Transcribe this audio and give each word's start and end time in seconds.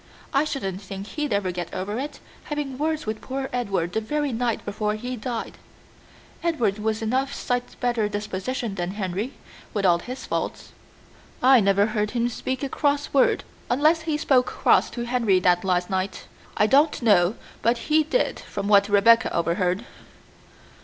I 0.33 0.45
shouldn't 0.45 0.81
think 0.81 1.05
he'd 1.09 1.31
ever 1.31 1.51
get 1.51 1.71
over 1.75 1.99
it, 1.99 2.19
having 2.45 2.79
words 2.79 3.05
with 3.05 3.21
poor 3.21 3.49
Edward 3.53 3.93
the 3.93 4.01
very 4.01 4.31
night 4.33 4.65
before 4.65 4.95
he 4.95 5.15
died. 5.15 5.59
Edward 6.41 6.79
was 6.79 7.03
enough 7.03 7.35
sight 7.35 7.75
better 7.79 8.09
disposition 8.09 8.73
than 8.73 8.93
Henry, 8.93 9.33
with 9.75 9.85
all 9.85 9.99
his 9.99 10.25
faults." 10.25 10.71
"I 11.43 11.59
never 11.59 11.85
heard 11.85 12.09
him 12.17 12.29
speak 12.29 12.63
a 12.63 12.67
cross 12.69 13.13
word, 13.13 13.43
unless 13.69 14.01
he 14.01 14.17
spoke 14.17 14.47
cross 14.47 14.89
to 14.89 15.03
Henry 15.03 15.39
that 15.41 15.63
last 15.63 15.87
night. 15.91 16.25
I 16.57 16.65
don't 16.65 16.99
know 17.03 17.35
but 17.61 17.77
he 17.91 18.01
did 18.03 18.39
from 18.39 18.67
what 18.67 18.89
Rebecca 18.89 19.31
overheard." 19.31 19.85